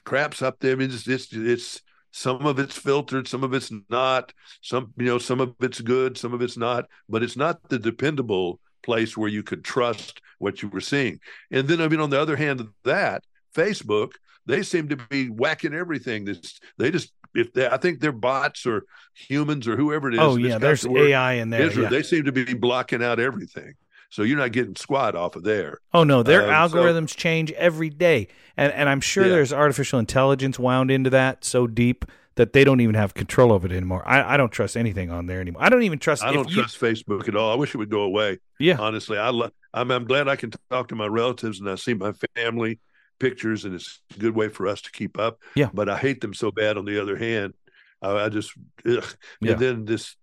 [0.05, 0.73] craps up there.
[0.73, 1.83] I mean, it's, it's it's
[2.17, 4.33] some of it's filtered, some of it's not.
[4.63, 6.87] Some you know, some of it's good, some of it's not.
[7.09, 11.19] But it's not the dependable place where you could trust what you were seeing.
[11.51, 14.13] And then, I mean, on the other hand of that, Facebook,
[14.47, 16.25] they seem to be whacking everything.
[16.25, 20.21] This they just if they, I think they're bots or humans or whoever it is.
[20.21, 21.73] Oh yeah, there's AI in there.
[21.73, 21.89] Yeah.
[21.89, 23.75] They seem to be blocking out everything.
[24.11, 25.79] So you're not getting squat off of there.
[25.93, 29.31] Oh no, their Um, so- algorithms change every day, and and I'm sure Yeah.
[29.31, 32.05] there's artificial intelligence wound into that so deep
[32.37, 34.03] that they don't even have control of it anymore.
[34.07, 35.63] I, I don't trust anything on there anymore.
[35.63, 36.25] I don't even trust.
[36.25, 37.53] I don't you- trust Facebook at all.
[37.53, 38.39] I wish it would go away.
[38.59, 41.75] Yeah, Honestly, I lo- I'm I'm glad I can talk to my relatives and I
[41.77, 42.81] see my family
[43.21, 45.39] pictures, and it's a good way for us to keep up.
[45.55, 45.71] Yeah.
[45.73, 46.77] But I hate them so bad.
[46.77, 47.55] On the other hand,
[48.03, 48.53] I, I just
[48.87, 49.05] ugh.
[49.41, 49.53] Yeah.
[49.53, 50.17] and then this.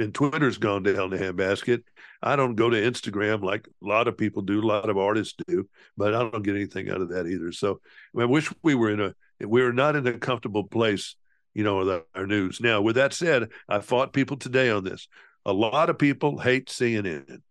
[0.00, 1.82] And Twitter's gone down the handbasket.
[2.26, 5.34] I don't go to Instagram like a lot of people do, a lot of artists
[5.46, 7.52] do, but I don't get anything out of that either.
[7.52, 7.80] So
[8.18, 9.14] I wish we were in a
[9.46, 11.14] we are not in a comfortable place,
[11.54, 12.60] you know, with our news.
[12.60, 15.06] Now, with that said, I fought people today on this.
[15.44, 17.42] A lot of people hate CNN.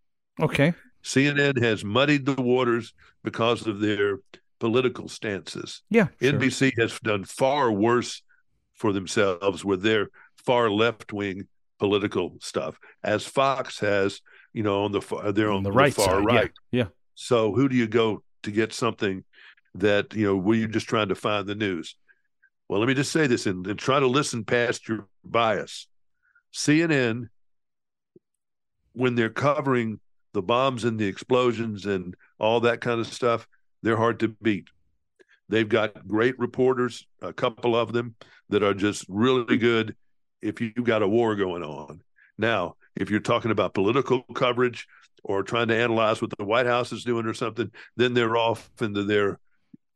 [0.42, 0.74] okay.
[1.04, 4.18] CNN has muddied the waters because of their
[4.60, 5.84] political stances.
[5.90, 6.34] Yeah, sure.
[6.34, 8.24] NBC has done far worse
[8.74, 11.48] for themselves with their far left wing
[11.80, 14.22] political stuff, as Fox has,
[14.56, 16.26] you know, on the far, uh, they're on, on the right far side.
[16.26, 16.52] right.
[16.72, 16.88] Yeah, yeah.
[17.14, 19.26] So who do you go to get something
[19.76, 20.38] that you know?
[20.38, 21.98] Were you just trying to find the news?
[22.70, 25.88] Well, let me just say this and, and try to listen past your bias.
[26.54, 27.28] CNN,
[28.94, 30.00] when they're covering
[30.34, 33.48] the bombs and the explosions and all that kind of stuff,
[33.84, 34.70] they're hard to beat.
[35.50, 38.16] They've got great reporters, a couple of them
[38.50, 39.96] that are just really good
[40.42, 42.02] if you've got a war going on.
[42.38, 44.88] Now, if you're talking about political coverage
[45.24, 48.70] or trying to analyze what the White House is doing or something, then they're off
[48.82, 49.40] into their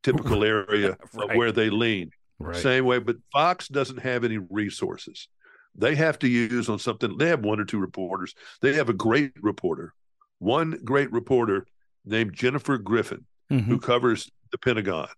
[0.04, 1.30] typical area right.
[1.30, 2.12] of where they lean.
[2.40, 2.56] Right.
[2.56, 5.28] Same way, but Fox doesn't have any resources.
[5.76, 7.18] They have to use on something.
[7.18, 8.34] They have one or two reporters.
[8.62, 9.94] They have a great reporter,
[10.40, 11.68] one great reporter
[12.06, 13.70] named Jennifer Griffin, mm-hmm.
[13.70, 15.10] who covers the Pentagon.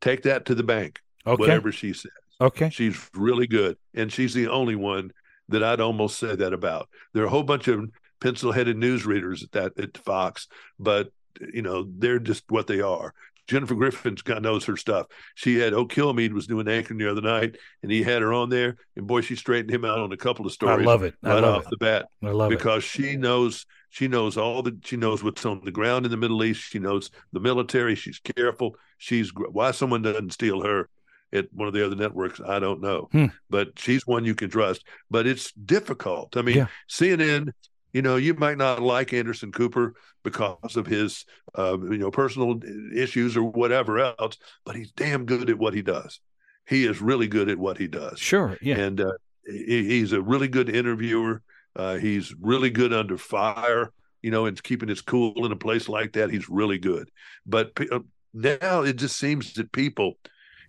[0.00, 1.40] Take that to the bank, okay.
[1.40, 2.12] whatever she says.
[2.40, 2.68] Okay.
[2.70, 3.76] She's really good.
[3.94, 5.12] And she's the only one
[5.48, 6.88] that I'd almost say that about.
[7.12, 11.10] There are a whole bunch of pencil headed newsreaders at that at Fox, but
[11.52, 13.12] you know, they're just what they are.
[13.46, 15.06] Jennifer Griffin's got knows her stuff.
[15.34, 18.48] She had oh O'Kilmeade was doing anchoring the other night, and he had her on
[18.48, 20.86] there, and boy, she straightened him out on a couple of stories.
[20.86, 21.14] I love it.
[21.22, 21.70] I right love off it.
[21.70, 22.06] the bat.
[22.22, 25.60] I love because it because she knows she knows all the she knows what's on
[25.64, 26.62] the ground in the Middle East.
[26.62, 27.94] She knows the military.
[27.94, 28.76] She's careful.
[28.96, 30.88] She's why someone doesn't steal her
[31.34, 33.08] at one of the other networks, I don't know.
[33.12, 33.26] Hmm.
[33.50, 34.84] But she's one you can trust.
[35.10, 36.36] But it's difficult.
[36.36, 36.66] I mean, Yeah.
[36.88, 37.50] CNN,
[37.92, 41.24] you know, you might not like Anderson Cooper because of his,
[41.56, 42.58] uh, you know, personal
[42.94, 46.20] issues or whatever else, but he's damn good at what he does.
[46.66, 48.18] He is really good at what he does.
[48.18, 48.56] Sure.
[48.62, 48.76] Yeah.
[48.78, 49.12] And uh,
[49.46, 51.42] he, he's a really good interviewer.
[51.76, 53.92] Uh, he's really good under fire,
[54.22, 56.30] you know, and keeping his cool in a place like that.
[56.30, 57.10] He's really good.
[57.44, 57.98] But pe- uh,
[58.32, 60.14] now it just seems that people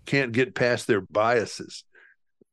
[0.06, 1.84] can't get past their biases.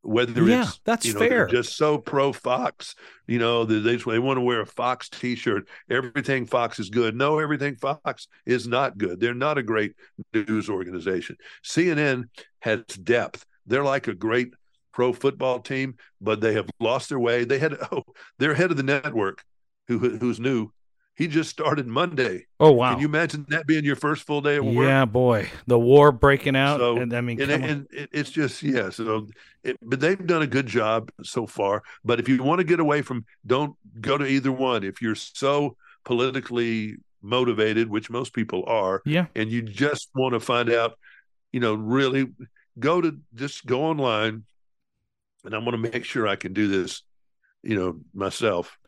[0.03, 1.47] Whether Yeah, it's that's you know, fair.
[1.47, 2.97] just so pro Fox,
[3.29, 5.69] you know, they they want to wear a Fox T-shirt.
[5.89, 7.15] Everything Fox is good.
[7.15, 9.21] No, everything Fox is not good.
[9.21, 9.95] They're not a great
[10.35, 11.37] news organization.
[11.65, 12.25] CNN
[12.61, 13.47] has depth.
[13.67, 14.55] They're like a great
[14.93, 17.45] pro football team, but they have lost their way.
[17.45, 18.03] They had oh,
[18.39, 19.45] their head of the network,
[19.87, 20.73] who who's new.
[21.15, 22.47] He just started Monday.
[22.59, 22.93] oh wow.
[22.93, 24.87] Can you imagine that being your first full day of work?
[24.87, 28.63] yeah, boy, the war breaking out, So, and I mean, and, and it- it's just
[28.63, 28.89] yeah.
[28.91, 29.29] So,
[29.63, 31.83] it, but they've done a good job so far.
[32.05, 34.85] But if you want to get away from, don't go to either one.
[34.85, 40.41] If you're so politically motivated, which most people are, yeah, and you just want to
[40.41, 40.99] find out,
[41.53, 42.27] you know, really
[42.79, 44.45] go to just go online,
[45.45, 47.03] and I'm going to make sure I can do this,
[47.63, 48.79] you know, myself.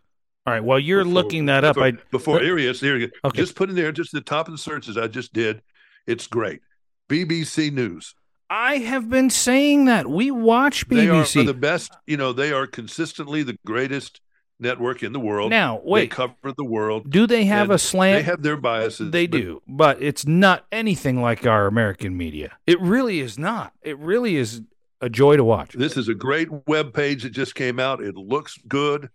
[0.47, 0.63] All right.
[0.63, 2.81] While you're before- looking that up, before, I before here he is.
[2.81, 3.11] Here he is.
[3.25, 3.37] Okay.
[3.41, 5.63] Just put in there, just the top of the searches I just did.
[6.07, 6.61] It's great.
[7.09, 8.15] BBC News.
[8.51, 11.47] I have been saying that we watch They are BBC.
[11.47, 11.93] the best.
[12.07, 14.21] You know, they are consistently the greatest
[14.61, 15.51] network in the world.
[15.51, 17.11] now, they wait, cover the world.
[17.11, 18.19] do they have a slant?
[18.25, 19.11] They have their biases.
[19.11, 22.53] They but do, but it's not anything like our American media.
[22.67, 23.73] It really is not.
[23.83, 24.63] It really is
[25.01, 25.73] a joy to watch.
[25.73, 28.01] This is a great web page that just came out.
[28.03, 29.09] It looks good.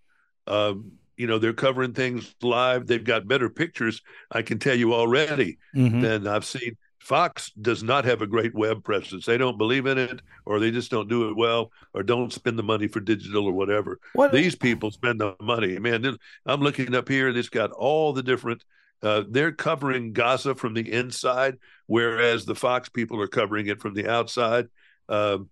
[0.45, 2.87] Um, you know, they're covering things live.
[2.87, 4.01] They've got better pictures.
[4.31, 6.01] I can tell you already Mhm.
[6.01, 6.77] than I've seen.
[6.99, 9.25] Fox does not have a great web presence.
[9.25, 12.57] They don't believe in it, or they just don't do it well, or don't spend
[12.57, 13.99] the money for digital or whatever.
[14.13, 15.77] What These people spend the money.
[15.77, 18.63] Man, I'm looking up here and it's got all the different.
[19.01, 23.93] Uh, they're covering Gaza from the inside, whereas the Fox people are covering it from
[23.93, 24.67] the outside.
[25.09, 25.49] Um,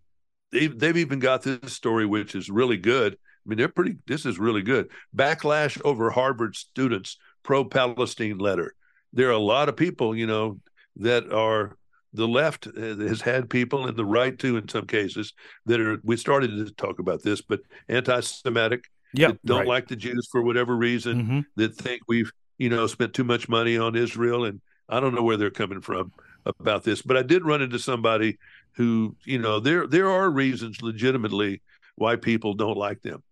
[0.54, 3.18] they, they've even got this story, which is really good.
[3.48, 3.96] I mean, they're pretty.
[4.08, 4.90] This is really good.
[5.16, 8.74] Backlash over Harvard students pro-Palestine letter.
[9.14, 10.60] There are a lot of people, you know,
[10.98, 11.78] that are
[12.14, 15.34] the left has had people, and the right too, in some cases,
[15.66, 16.00] that are.
[16.04, 18.84] We started to talk about this, but anti-Semitic
[19.14, 19.68] yeah, don't right.
[19.68, 21.46] like the Jews for whatever reason, Mhm.
[21.56, 24.44] that think we've, you know, spent too much money on Israel.
[24.44, 26.12] And I don't know where they're coming from
[26.46, 28.38] about this, but I did run into somebody
[28.74, 31.62] who, you know, there there are reasons legitimately
[31.96, 33.24] why people don't like them.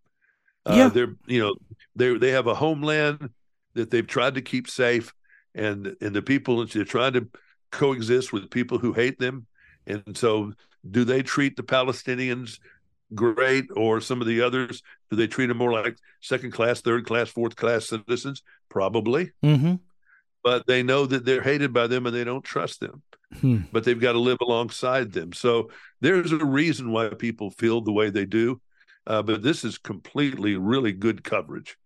[0.67, 0.85] Yeah.
[0.85, 1.55] Uh, they're, you know,
[1.95, 3.29] they they have a homeland
[3.75, 5.13] that they've tried to keep safe,
[5.53, 7.27] and and the people they're trying to
[7.71, 9.45] coexist with people who hate them,
[9.85, 10.53] and so
[10.89, 12.59] do they treat the Palestinians
[13.13, 17.05] great or some of the others do they treat them more like second class third
[17.05, 19.79] class fourth class citizens probably Mhm.
[20.43, 23.03] but they know that they're hated by them and they don't trust them
[23.41, 23.57] Hmm.
[23.71, 25.69] but they've got to live alongside them so
[26.01, 28.59] there's a reason why people feel the way they do
[29.07, 31.77] uh, but this is completely really good coverage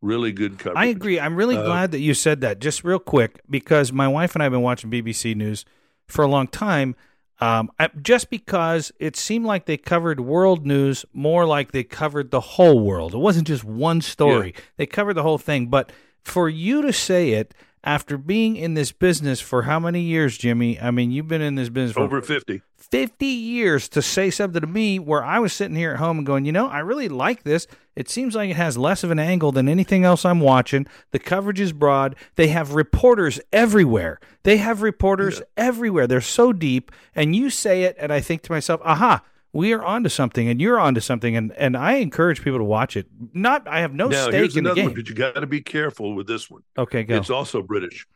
[0.00, 1.18] really good coverage I agree.
[1.18, 2.60] I'm really Uh, glad that you said that.
[2.60, 5.64] Just real quick, because my wife and I have been watching BBC News
[6.06, 6.94] for a long time.
[7.40, 12.30] Um, I, just because it seemed like they covered world news more like they covered
[12.30, 13.12] the whole world.
[13.14, 14.54] It wasn't just one story.
[14.76, 15.66] They covered the whole thing.
[15.66, 15.90] But
[16.22, 17.52] for you to say it
[17.84, 20.80] after being in this business for how many years, Jimmy?
[20.80, 22.62] I mean, you've been in this business for Over 50.
[22.76, 26.26] 50 years to say something to me where I was sitting here at home and
[26.26, 27.66] going, you know, I really like this.
[27.94, 30.86] It seems like it has less of an angle than anything else I'm watching.
[31.10, 32.16] The coverage is broad.
[32.36, 34.20] They have reporters everywhere.
[34.42, 36.06] They have reporters everywhere.
[36.06, 36.90] They're so deep.
[37.14, 40.60] And you say it, and I think to myself, aha, we are onto something, and
[40.60, 41.36] you're onto something.
[41.36, 43.06] And, and I encourage people to watch it.
[43.32, 44.86] Not, I have no now, stake here's in the game.
[44.86, 46.62] one, but you got to be careful with this one.
[46.76, 47.16] okay, go.
[47.16, 48.06] It's also British,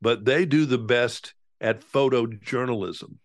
[0.00, 3.16] but they do the best at photojournalism.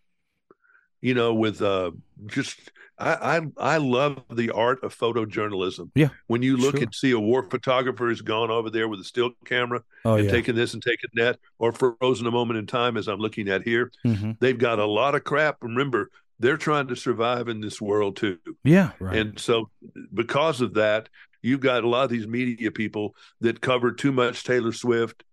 [1.01, 1.91] You know, with uh,
[2.25, 5.91] just I, I I love the art of photojournalism.
[5.95, 6.83] Yeah, when you look sure.
[6.83, 10.25] and see a war photographer has gone over there with a still camera oh, and
[10.25, 10.31] yeah.
[10.31, 13.63] taken this and taking that, or frozen a moment in time, as I'm looking at
[13.63, 13.91] here.
[14.03, 15.57] hmm They've got a lot of crap.
[15.61, 18.37] Remember, they're trying to survive in this world too.
[18.63, 19.17] Yeah, right.
[19.17, 19.69] And so,
[20.13, 21.09] because of that,
[21.41, 25.23] you've got a lot of these media people that cover too much Taylor Swift,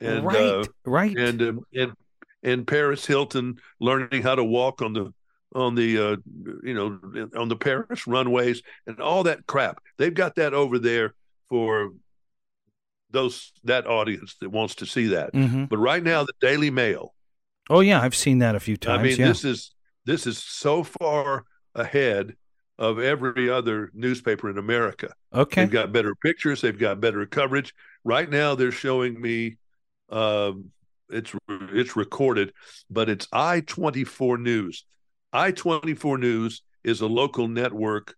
[0.00, 1.16] and right, uh, right.
[1.16, 1.92] and um, and
[2.42, 5.12] and Paris Hilton learning how to walk on the
[5.54, 6.16] on the uh,
[6.62, 6.98] you know
[7.36, 9.78] on the Paris runways and all that crap.
[9.98, 11.14] They've got that over there
[11.48, 11.92] for
[13.10, 15.30] those that audience that wants to see that.
[15.34, 17.14] hmm But right now, the Daily Mail.
[17.70, 19.00] Oh, yeah, I've seen that a few times.
[19.00, 19.28] I mean, yeah.
[19.28, 19.73] this is
[20.06, 22.34] this is so far ahead
[22.78, 25.12] of every other newspaper in America.
[25.32, 25.62] okay.
[25.62, 26.60] They've got better pictures.
[26.60, 27.72] They've got better coverage.
[28.04, 29.56] Right now, they're showing me.
[30.10, 30.70] Um,
[31.10, 32.52] it's it's recorded,
[32.90, 34.84] but it's I twenty four News.
[35.32, 38.14] I twenty four News is a local network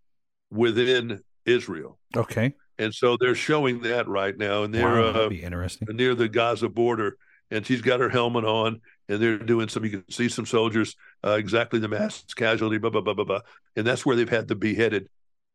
[0.51, 2.55] within Israel, Okay.
[2.79, 5.89] and so they're showing that right now, and they're Wow, uh, that'd be interesting.
[5.97, 7.17] near the Gaza border,
[7.51, 9.85] and she's got her helmet on, and they're doing some.
[9.85, 13.41] You can see some soldiers, uh, exactly the mass casualty, blah blah blah blah blah,
[13.77, 15.09] and that's where they've had the beheaded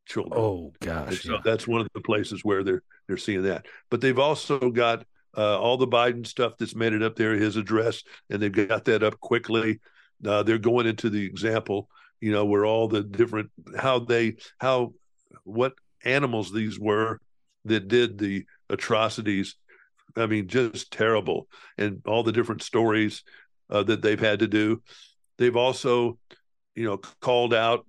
[0.06, 0.40] children.
[0.40, 1.24] Oh gosh.
[1.24, 1.40] so yeah.
[1.44, 3.66] that's one of the places where they're they're seeing that.
[3.90, 5.06] But they've also got
[5.38, 8.86] uh, all the Biden stuff that's made it up there, his address, and they've got
[8.86, 9.80] that up quickly.
[10.26, 14.94] Uh, they're going into the example, you know, where all the different how they how
[15.44, 17.20] what animals these were
[17.66, 19.56] that did the atrocities.
[20.16, 21.48] I mean, just terrible,
[21.78, 23.24] and all the different stories
[23.70, 24.82] uh, that they've had to do.
[25.38, 26.18] They've also,
[26.76, 27.86] you know, called out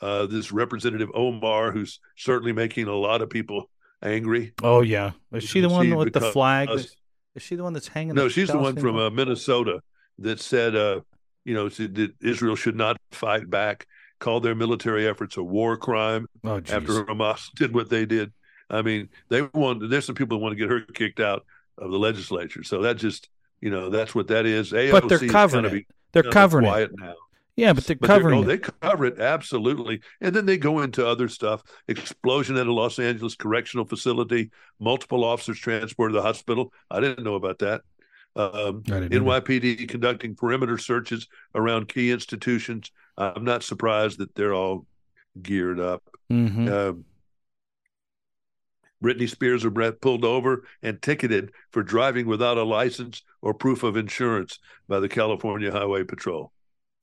[0.00, 3.70] uh, this Representative Omar, who's certainly making a lot of people
[4.02, 4.52] angry.
[4.62, 5.12] Oh yeah.
[5.32, 6.68] Is she the one with the flag?
[6.70, 8.14] Is she the one that's hanging?
[8.14, 9.80] No, she's the one from uh, Minnesota
[10.20, 11.00] that said, uh,
[11.44, 13.86] you know, that Israel should not fight back,
[14.20, 18.32] called their military efforts a war crime Oh, after Hamas did what they did.
[18.70, 19.90] I mean, they want.
[19.90, 21.44] There's some people that want to get her kicked out
[21.78, 22.62] of the legislature.
[22.62, 23.28] So that just,
[23.60, 24.72] you know, that's what that is.
[24.72, 25.86] AOC but they're covering gonna it.
[26.12, 26.90] They're covering it.
[26.98, 27.14] now.
[27.56, 28.46] Yeah, but they're But they're- covering oh, it.
[28.46, 32.98] they cover it absolutely, and then they go into other stuff: explosion at a Los
[32.98, 36.72] Angeles correctional facility, multiple officers transported to the hospital.
[36.90, 37.82] I didn't know about that.
[38.36, 39.20] Um, I didn't either.
[39.24, 42.90] NYPD conducting perimeter searches around key institutions.
[43.16, 44.86] I'm not surprised that they're all
[45.40, 46.02] geared up.
[46.32, 46.68] Mhm.
[46.72, 47.04] Um,
[49.02, 53.82] Britney Spears or Brett pulled over and ticketed for driving without a license or proof
[53.82, 56.52] of insurance by the California Highway Patrol.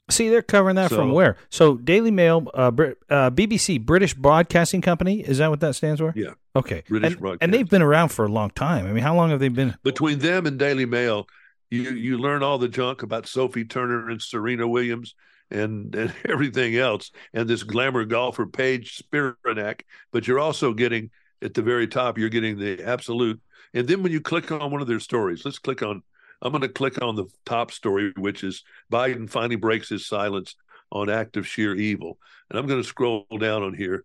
[0.10, 1.38] See, they're covering that from where?
[1.50, 2.72] So, Daily Mail, uh,
[3.10, 5.22] uh, BBC, British Broadcasting Company.
[5.22, 6.12] Is that what that stands for?
[6.16, 6.34] Yeah.
[6.56, 6.84] Okay.
[6.90, 7.46] British and, Broadcasting.
[7.46, 8.86] and they've been around for a long time.
[8.88, 9.76] I mean, how long have they been?
[9.84, 11.28] between them and Daily Mail,
[11.70, 15.16] you you learn all the junk about Sophie Turner and Serena Williams
[15.50, 19.82] and, and everything else, and this glamour golfer Paige Spiranak.
[20.12, 23.40] But you're also getting at the very top, you're getting the absolute.
[23.74, 26.04] And then when you click on one of their stories, let's click on.
[26.42, 30.56] I'm going to click on the top story, which is Biden finally breaks his silence
[30.92, 32.18] on act of sheer evil,
[32.50, 34.04] and I'm going to scroll down on here,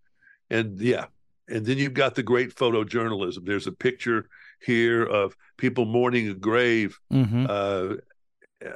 [0.51, 1.07] and yeah,
[1.49, 3.45] and then you've got the great photojournalism.
[3.45, 4.29] There's a picture
[4.61, 7.47] here of people mourning a grave Mm-hmm.
[7.49, 7.95] uh,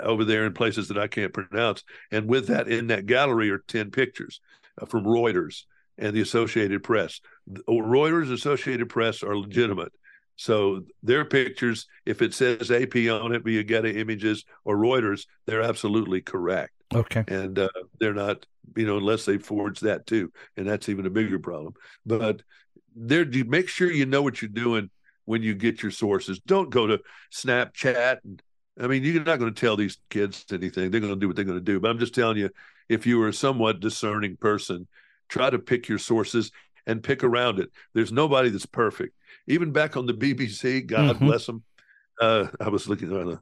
[0.01, 1.85] over there in places that I can't pronounce.
[2.11, 4.41] And with that, in that gallery are 10 pictures
[4.81, 5.65] uh, from Reuters
[6.01, 7.21] and the Associated Press.
[7.69, 9.93] Reuters, Associated Press are legitimate.
[10.37, 15.63] So their pictures, if it says AP on it via Getty Images or Reuters, they're
[15.63, 16.73] absolutely correct.
[16.95, 17.23] Okay.
[17.29, 17.69] And uh,
[18.01, 20.33] they're not, you know, unless they forge that too.
[20.57, 21.75] And that's even a bigger problem.
[22.07, 22.43] But
[22.97, 24.89] there, you make sure you know what you're doing
[25.27, 26.41] when you get your sources.
[26.41, 27.01] Don't go to
[27.33, 28.19] Snapchat.
[28.25, 28.43] And,
[28.81, 30.91] I mean, you're not going to tell these kids anything.
[30.91, 31.79] They're going to do what they're going to do.
[31.79, 32.49] But I'm just telling you,
[32.89, 34.89] if you are a somewhat discerning person,
[35.31, 36.51] try to pick your sources
[36.87, 37.71] and pick around it.
[37.95, 39.15] There's nobody that's perfect.
[39.47, 41.21] Even back on the BBC, God Mhm.
[41.27, 41.63] bless them.
[42.21, 43.41] Uh, I was looking on the.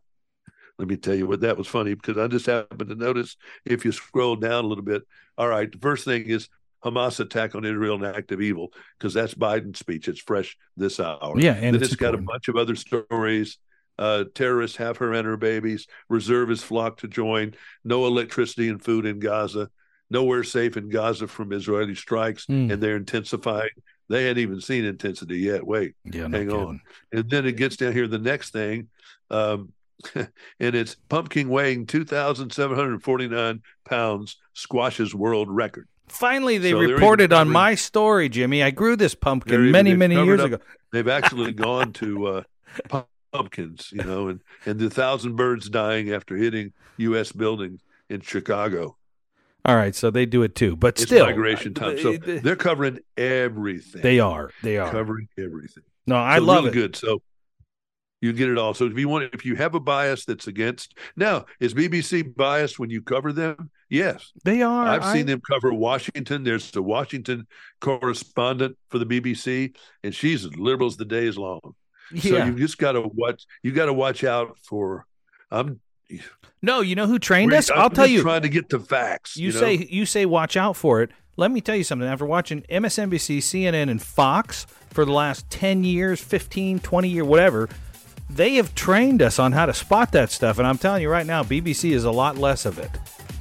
[0.79, 3.85] Let me tell you what that was funny because I just happened to notice if
[3.85, 5.03] you scroll down a little bit.
[5.37, 6.49] All right, the first thing is
[6.85, 10.07] Hamas attack on Israel an act of evil because that's Biden's speech.
[10.07, 11.35] It's fresh this hour.
[11.41, 13.59] Yeah, and then it's it's got a bunch of other stories
[13.99, 15.89] Uh, terrorists have her and her babies.
[16.09, 17.53] Reservists flock to join.
[17.83, 19.71] No electricity and food in Gaza.
[20.11, 22.73] Nowhere safe in Gaza from Israeli strikes, Mm.
[22.73, 23.71] and they're intensifying.
[24.09, 25.67] They hadn't even seen intensity yet.
[25.67, 26.81] Wait, Yeah, hang on.
[27.13, 28.09] And then it gets down here.
[28.09, 28.89] The next thing,
[29.31, 29.73] um,
[30.15, 30.29] and
[30.75, 35.89] it's pumpkin weighing two thousand seven hundred forty nine pounds squashes world record.
[36.09, 38.63] Finally, they So reported on my story, Jimmy.
[38.63, 40.59] I grew this pumpkin many, many years up- ago.
[40.91, 43.03] They've actually gone to uh,
[43.33, 47.33] pumpkins, you know, and and the thousand birds dying after hitting U.S.
[47.33, 48.97] buildings in Chicago.
[49.69, 52.57] All right, so they do it too, but It's still, migration time, so they- they're
[52.57, 54.01] covering everything.
[54.01, 54.51] they are.
[54.63, 54.91] They are.
[54.91, 55.85] covering everything.
[56.07, 56.73] No, I So love really it.
[56.81, 56.97] Good.
[56.97, 57.21] So
[58.23, 58.73] you get it all.
[58.73, 62.79] So if you want, if you have a bias that's against now, is BBC biased
[62.79, 63.71] when you cover them?
[63.91, 64.87] Yes, They are.
[64.87, 66.45] I've I- seen them cover Washington.
[66.45, 67.47] There's the Washington
[67.83, 71.75] correspondent for the BBC, and she's as liberal as the day is long.
[72.17, 73.45] So you just got to watch.
[73.63, 75.05] You got to watch out for.
[75.51, 75.81] I'm.
[76.63, 77.71] No, you know who trained us?
[77.71, 78.23] I'm I'll tell you.
[78.23, 79.37] Trying to get the facts.
[79.37, 79.61] You, You, know?
[79.61, 81.11] say you say watch out for it.
[81.37, 82.09] Let me tell you something.
[82.09, 87.69] After watching MSNBC, CNN, and Fox for the last 10 years, 15, 20 years, whatever,
[88.29, 90.59] they have trained us on how to spot that stuff.
[90.59, 92.91] And I'm telling you right now, BBC is a lot less of it.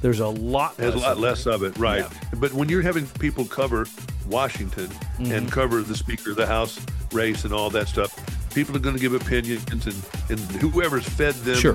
[0.00, 1.20] There's a lot There's a less lot of it.
[1.22, 2.06] less of it, right?
[2.36, 3.86] But when you're having people cover
[4.28, 4.86] Washington
[5.18, 5.32] Mm-hmm.
[5.32, 6.78] and cover the Speaker of the House
[7.10, 8.14] race and all that stuff,
[8.54, 9.84] people are going to give opinions, and,
[10.30, 11.74] and whoever's fed them Sure.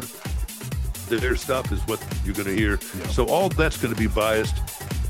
[1.19, 2.79] Their stuff is what you're going to hear.
[3.11, 4.55] So all that's going to be biased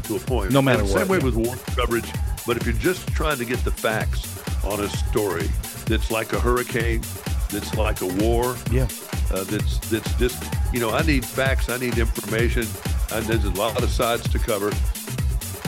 [0.05, 0.51] to a point.
[0.51, 1.25] No matter And what, Same way yeah.
[1.25, 2.09] with war coverage.
[2.45, 4.27] But if you're just trying to get the facts
[4.65, 5.47] on a story
[5.85, 7.01] that's like a hurricane,
[7.49, 8.87] that's like a war, Yeah.
[9.31, 10.43] uh, that's that's just
[10.73, 12.65] you know I need facts, I need information,
[13.13, 14.71] and there's a lot of sides to cover.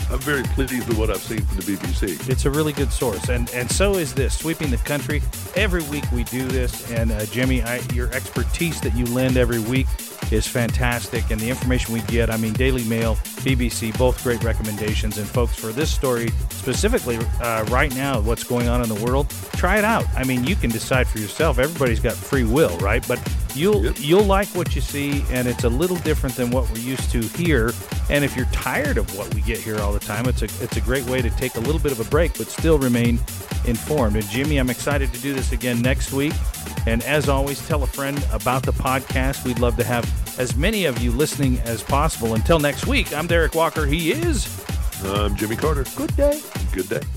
[0.08, 2.28] I'm very pleased with what I've seen from the BBC.
[2.28, 5.22] It's a really good source, and and so is this sweeping the country.
[5.56, 9.58] Every week we do this, and uh, Jimmy, I, your expertise that you lend every
[9.60, 9.86] week
[10.32, 12.30] is fantastic, and the information we get.
[12.30, 15.18] I mean, Daily Mail, BBC, both great recommendations.
[15.18, 19.28] And folks, for this story specifically, uh, right now, what's going on in the world,
[19.52, 20.04] try it out.
[20.16, 21.58] I mean, you can decide for yourself.
[21.58, 23.06] Everybody's got free will, right?
[23.06, 23.18] But
[23.56, 23.96] you'll Yep.
[23.98, 27.20] you'll like what you see, and it's a little different than what we're used to
[27.20, 27.72] here.
[28.10, 30.76] And if you're tired of what we get here all the time, it's a it's
[30.76, 33.18] a great way to take a little bit of a break, but still remain
[33.64, 34.16] informed.
[34.16, 36.32] And Jimmy, I'm excited to do this again next week.
[36.86, 39.44] And as always, tell a friend about the podcast.
[39.44, 40.04] We'd love to have
[40.38, 42.34] as many of you listening as possible.
[42.34, 43.86] Until next week, I'm Derik Walker.
[43.86, 44.46] He is.
[45.04, 45.84] I'm Jimmy Carter.
[45.96, 46.40] Good day.
[46.72, 47.15] Good day.